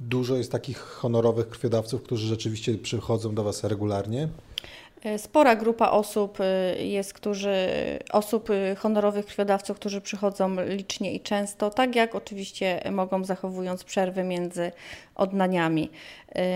Dużo 0.00 0.36
jest 0.36 0.52
takich 0.52 0.78
honorowych 0.78 1.48
krwiodawców, 1.48 2.02
którzy 2.02 2.26
rzeczywiście 2.26 2.78
przychodzą 2.78 3.34
do 3.34 3.44
Was 3.44 3.64
regularnie? 3.64 4.28
E, 5.02 5.18
spora 5.18 5.56
grupa 5.56 5.90
osób 5.90 6.38
e, 6.40 6.86
jest, 6.86 7.12
którzy, 7.12 7.68
osób 8.12 8.50
e, 8.50 8.74
honorowych 8.74 9.26
krwiodawców, 9.26 9.76
którzy 9.76 10.00
przychodzą 10.00 10.56
licznie 10.66 11.14
i 11.14 11.20
często, 11.20 11.70
tak 11.70 11.96
jak 11.96 12.14
oczywiście 12.14 12.82
mogą 12.92 13.24
zachowując 13.24 13.84
przerwy 13.84 14.24
między 14.24 14.72
oddaniami. 15.14 15.90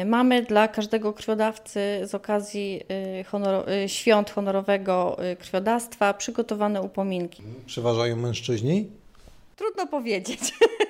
Mamy 0.06 0.42
dla 0.42 0.68
każdego 0.68 1.12
krwiodawcy 1.12 1.80
z 2.04 2.14
okazji 2.14 2.80
honor, 3.26 3.64
świąt 3.86 4.30
honorowego 4.30 5.16
krwiodawstwa 5.38 6.14
przygotowane 6.14 6.82
upominki. 6.82 7.42
Przeważają 7.66 8.16
mężczyźni? 8.16 8.86
Trudno 9.56 9.86
powiedzieć. 9.86 10.40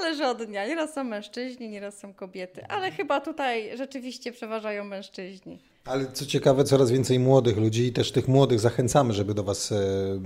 Zależy 0.00 0.26
od 0.26 0.44
dnia. 0.44 0.66
Nieraz 0.66 0.94
są 0.94 1.04
mężczyźni, 1.04 1.68
nieraz 1.68 1.98
są 1.98 2.14
kobiety, 2.14 2.66
ale 2.66 2.90
chyba 2.90 3.20
tutaj 3.20 3.76
rzeczywiście 3.76 4.32
przeważają 4.32 4.84
mężczyźni. 4.84 5.58
Ale 5.84 6.06
co 6.12 6.26
ciekawe, 6.26 6.64
coraz 6.64 6.90
więcej 6.90 7.18
młodych 7.18 7.56
ludzi 7.56 7.86
i 7.86 7.92
też 7.92 8.12
tych 8.12 8.28
młodych 8.28 8.60
zachęcamy, 8.60 9.12
żeby 9.12 9.34
do 9.34 9.42
Was 9.42 9.72
e, 9.72 9.76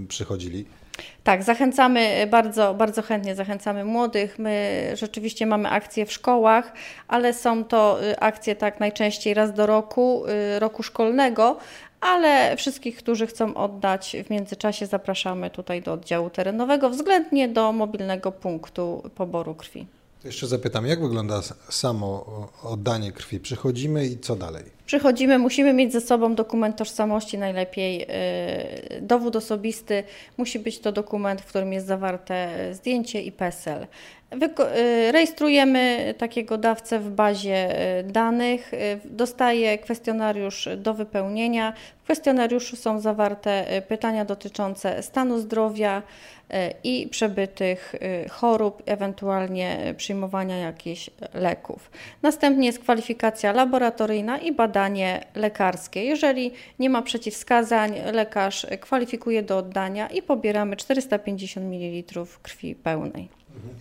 przychodzili. 0.08 0.64
Tak, 1.24 1.42
zachęcamy 1.42 2.26
bardzo, 2.30 2.74
bardzo 2.74 3.02
chętnie 3.02 3.34
zachęcamy 3.34 3.84
młodych. 3.84 4.38
My 4.38 4.86
rzeczywiście 4.94 5.46
mamy 5.46 5.68
akcje 5.70 6.06
w 6.06 6.12
szkołach, 6.12 6.72
ale 7.08 7.34
są 7.34 7.64
to 7.64 8.04
y, 8.04 8.20
akcje 8.20 8.56
tak 8.56 8.80
najczęściej 8.80 9.34
raz 9.34 9.52
do 9.52 9.66
roku, 9.66 10.24
y, 10.56 10.58
roku 10.58 10.82
szkolnego, 10.82 11.56
ale 12.00 12.56
wszystkich, 12.56 12.96
którzy 12.96 13.26
chcą 13.26 13.54
oddać 13.54 14.16
w 14.26 14.30
międzyczasie 14.30 14.86
zapraszamy 14.86 15.50
tutaj 15.50 15.82
do 15.82 15.92
oddziału 15.92 16.30
terenowego, 16.30 16.90
względnie 16.90 17.48
do 17.48 17.72
mobilnego 17.72 18.32
punktu 18.32 19.10
poboru 19.14 19.54
krwi. 19.54 19.86
Jeszcze 20.24 20.46
zapytam, 20.46 20.86
jak 20.86 21.02
wygląda 21.02 21.40
samo 21.68 22.26
oddanie 22.62 23.12
krwi? 23.12 23.40
Przychodzimy 23.40 24.06
i 24.06 24.18
co 24.18 24.36
dalej? 24.36 24.75
Przychodzimy, 24.86 25.38
musimy 25.38 25.72
mieć 25.72 25.92
ze 25.92 26.00
sobą 26.00 26.34
dokument 26.34 26.76
tożsamości, 26.76 27.38
najlepiej 27.38 28.02
y, 28.02 29.00
dowód 29.00 29.36
osobisty. 29.36 30.04
Musi 30.36 30.58
być 30.58 30.78
to 30.78 30.92
dokument, 30.92 31.40
w 31.40 31.46
którym 31.46 31.72
jest 31.72 31.86
zawarte 31.86 32.48
zdjęcie 32.72 33.22
i 33.22 33.32
PESEL. 33.32 33.86
Y, 34.32 35.12
rejestrujemy 35.12 36.14
takiego 36.18 36.58
dawcę 36.58 36.98
w 36.98 37.10
bazie 37.10 37.80
y, 38.00 38.02
danych, 38.02 38.72
dostaje 39.04 39.78
kwestionariusz 39.78 40.68
do 40.76 40.94
wypełnienia. 40.94 41.72
W 42.00 42.04
kwestionariuszu 42.04 42.76
są 42.76 43.00
zawarte 43.00 43.82
pytania 43.88 44.24
dotyczące 44.24 45.02
stanu 45.02 45.38
zdrowia 45.38 46.02
i 46.84 47.08
przebytych 47.10 47.94
chorób, 48.30 48.82
ewentualnie 48.86 49.94
przyjmowania 49.96 50.56
jakichś 50.56 51.10
leków. 51.34 51.90
Następnie 52.22 52.66
jest 52.66 52.78
kwalifikacja 52.78 53.52
laboratoryjna 53.52 54.38
i 54.38 54.52
badania 54.52 54.75
badanie 54.76 55.24
lekarskie. 55.34 56.04
Jeżeli 56.04 56.52
nie 56.78 56.90
ma 56.90 57.02
przeciwwskazań, 57.02 57.94
lekarz 58.12 58.66
kwalifikuje 58.80 59.42
do 59.42 59.58
oddania 59.58 60.08
i 60.08 60.22
pobieramy 60.22 60.76
450 60.76 61.66
ml 61.66 62.26
krwi 62.42 62.74
pełnej. 62.74 63.28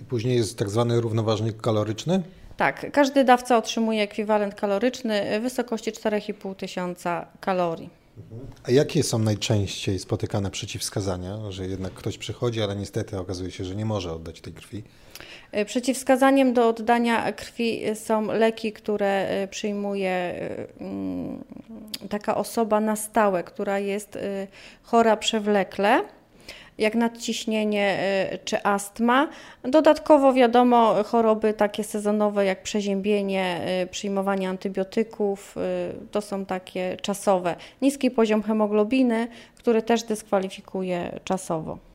I 0.01 0.05
później 0.05 0.37
jest 0.37 0.57
tak 0.57 0.69
zwany 0.69 1.01
równoważnik 1.01 1.61
kaloryczny? 1.61 2.23
Tak, 2.57 2.91
każdy 2.91 3.23
dawca 3.23 3.57
otrzymuje 3.57 4.01
ekwiwalent 4.03 4.55
kaloryczny 4.55 5.39
w 5.39 5.41
wysokości 5.43 5.91
4,5 5.91 6.55
tysiąca 6.55 7.25
kalorii. 7.39 7.89
A 8.63 8.71
jakie 8.71 9.03
są 9.03 9.19
najczęściej 9.19 9.99
spotykane 9.99 10.51
przeciwwskazania, 10.51 11.51
że 11.51 11.67
jednak 11.67 11.93
ktoś 11.93 12.17
przychodzi, 12.17 12.61
ale 12.61 12.75
niestety 12.75 13.19
okazuje 13.19 13.51
się, 13.51 13.65
że 13.65 13.75
nie 13.75 13.85
może 13.85 14.13
oddać 14.13 14.41
tej 14.41 14.53
krwi? 14.53 14.83
E, 15.51 15.65
przeciwwskazaniem 15.65 16.53
do 16.53 16.67
oddania 16.67 17.31
krwi 17.31 17.81
są 17.95 18.25
leki, 18.25 18.73
które 18.73 19.27
e, 19.27 19.47
przyjmuje 19.47 20.09
e, 20.09 20.67
mm, 20.79 21.43
taka 22.09 22.35
osoba 22.35 22.79
na 22.79 22.95
stałe, 22.95 23.43
która 23.43 23.79
jest 23.79 24.17
chora 24.83 25.17
przewlekle 25.17 26.01
jak 26.77 26.95
nadciśnienie 26.95 27.99
czy 28.45 28.63
astma. 28.63 29.27
Dodatkowo 29.63 30.33
wiadomo 30.33 31.03
choroby 31.03 31.53
takie 31.53 31.83
sezonowe 31.83 32.45
jak 32.45 32.63
przeziębienie, 32.63 33.59
przyjmowanie 33.91 34.49
antybiotyków, 34.49 35.55
to 36.11 36.21
są 36.21 36.45
takie 36.45 36.97
czasowe. 37.01 37.55
Niski 37.81 38.11
poziom 38.11 38.43
hemoglobiny, 38.43 39.27
który 39.55 39.81
też 39.81 40.03
dyskwalifikuje 40.03 41.19
czasowo. 41.23 41.77